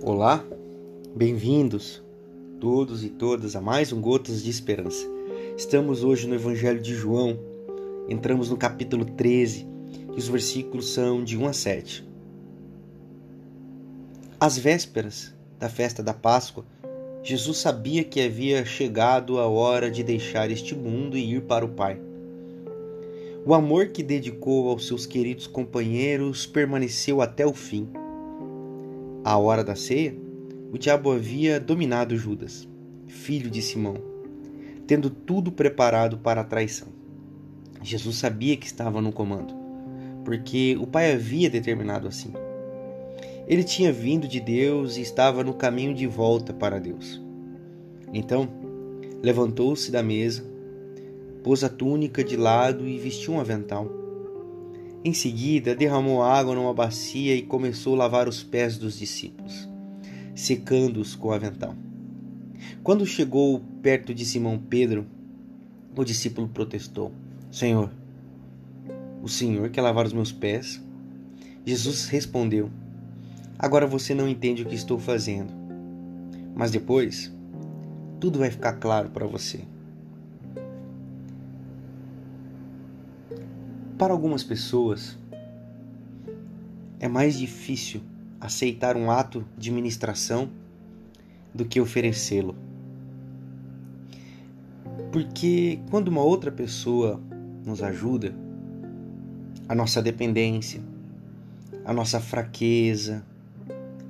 [0.00, 0.44] Olá,
[1.12, 2.00] bem-vindos
[2.60, 5.04] todos e todas a mais um Gotas de Esperança.
[5.56, 7.36] Estamos hoje no Evangelho de João,
[8.08, 9.66] entramos no capítulo 13
[10.14, 12.08] e os versículos são de 1 a 7.
[14.38, 16.64] Às vésperas da festa da Páscoa,
[17.20, 21.70] Jesus sabia que havia chegado a hora de deixar este mundo e ir para o
[21.70, 22.00] Pai.
[23.44, 27.88] O amor que dedicou aos seus queridos companheiros permaneceu até o fim.
[29.28, 30.16] À hora da ceia,
[30.72, 32.66] o diabo havia dominado Judas,
[33.06, 33.96] filho de Simão,
[34.86, 36.88] tendo tudo preparado para a traição.
[37.82, 39.52] Jesus sabia que estava no comando,
[40.24, 42.32] porque o Pai havia determinado assim.
[43.46, 47.22] Ele tinha vindo de Deus e estava no caminho de volta para Deus.
[48.14, 48.48] Então,
[49.22, 50.42] levantou-se da mesa,
[51.44, 54.07] pôs a túnica de lado e vestiu um avental.
[55.04, 59.68] Em seguida, derramou água numa bacia e começou a lavar os pés dos discípulos,
[60.34, 61.74] secando-os com o avental.
[62.82, 65.06] Quando chegou perto de Simão Pedro,
[65.96, 67.12] o discípulo protestou:
[67.50, 67.92] Senhor,
[69.22, 70.82] o Senhor quer lavar os meus pés?
[71.64, 72.68] Jesus respondeu:
[73.56, 75.52] Agora você não entende o que estou fazendo,
[76.56, 77.32] mas depois
[78.18, 79.60] tudo vai ficar claro para você.
[83.98, 85.18] Para algumas pessoas,
[87.00, 88.00] é mais difícil
[88.40, 90.48] aceitar um ato de ministração
[91.52, 92.54] do que oferecê-lo.
[95.10, 97.20] Porque quando uma outra pessoa
[97.66, 98.32] nos ajuda,
[99.68, 100.80] a nossa dependência,
[101.84, 103.26] a nossa fraqueza,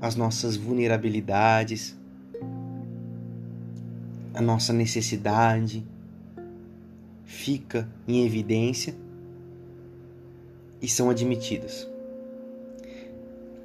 [0.02, 1.96] as nossas vulnerabilidades,
[4.34, 5.82] a nossa necessidade
[7.24, 8.94] fica em evidência
[10.80, 11.88] e são admitidas.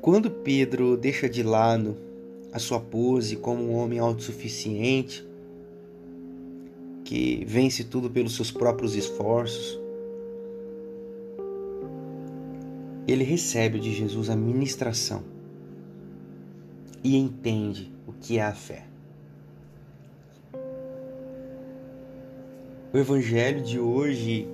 [0.02, 1.96] Quando Pedro deixa de lado
[2.52, 5.26] a sua pose como um homem autossuficiente,
[7.04, 9.80] que vence tudo pelos seus próprios esforços,
[13.08, 15.24] ele recebe de Jesus a ministração
[17.04, 18.86] e entende o que é a fé.
[22.94, 24.48] O Evangelho de hoje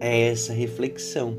[0.00, 1.36] é essa reflexão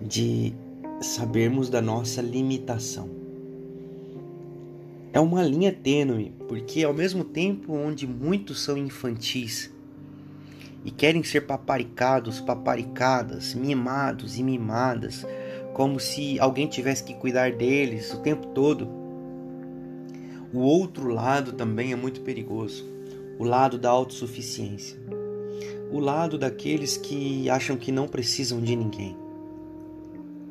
[0.00, 0.52] de
[1.00, 3.10] sabermos da nossa limitação.
[5.12, 9.70] É uma linha tênue, porque ao mesmo tempo onde muitos são infantis
[10.84, 15.26] e querem ser paparicados, paparicadas, mimados e mimadas,
[15.74, 18.88] como se alguém tivesse que cuidar deles o tempo todo.
[20.52, 22.86] O outro lado também é muito perigoso,
[23.38, 25.01] o lado da autossuficiência
[25.90, 29.16] o lado daqueles que acham que não precisam de ninguém.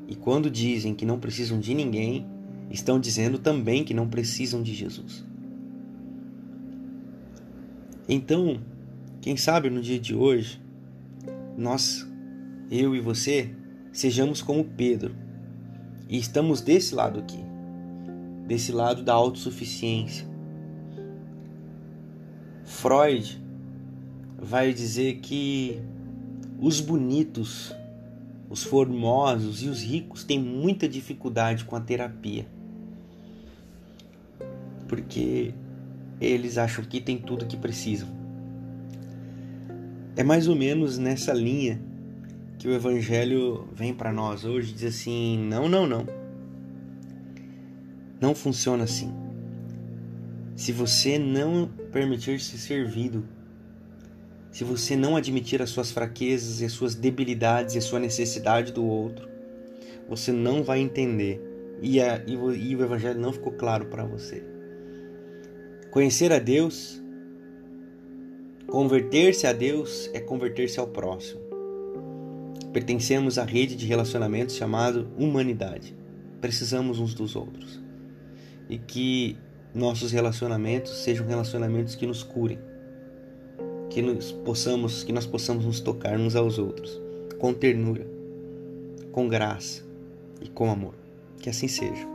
[0.07, 2.25] E quando dizem que não precisam de ninguém,
[2.69, 5.25] estão dizendo também que não precisam de Jesus.
[8.07, 8.59] Então,
[9.21, 10.61] quem sabe no dia de hoje,
[11.57, 12.07] nós,
[12.69, 13.55] eu e você,
[13.91, 15.15] sejamos como Pedro
[16.09, 17.39] e estamos desse lado aqui,
[18.47, 20.29] desse lado da autossuficiência.
[22.65, 23.41] Freud
[24.41, 25.79] vai dizer que
[26.59, 27.75] os bonitos,
[28.49, 32.47] os formosos e os ricos têm muita dificuldade com a terapia.
[34.87, 35.53] Porque
[36.19, 38.09] eles acham que tem tudo que precisam.
[40.15, 41.79] É mais ou menos nessa linha
[42.57, 46.05] que o evangelho vem para nós hoje, diz assim: "Não, não, não.
[48.19, 49.13] Não funciona assim.
[50.55, 53.23] Se você não permitir ser servido
[54.51, 58.73] se você não admitir as suas fraquezas e as suas debilidades e a sua necessidade
[58.73, 59.29] do outro,
[60.09, 61.41] você não vai entender
[61.81, 64.43] e, a, e, o, e o Evangelho não ficou claro para você.
[65.89, 67.01] Conhecer a Deus,
[68.67, 71.39] converter-se a Deus é converter-se ao próximo.
[72.73, 75.95] Pertencemos à rede de relacionamentos chamado humanidade.
[76.41, 77.81] Precisamos uns dos outros.
[78.69, 79.37] E que
[79.73, 82.59] nossos relacionamentos sejam relacionamentos que nos curem
[83.91, 86.99] que nós possamos, que nós possamos nos tocar uns aos outros
[87.37, 88.07] com ternura,
[89.11, 89.83] com graça
[90.41, 90.95] e com amor.
[91.41, 92.07] Que assim seja.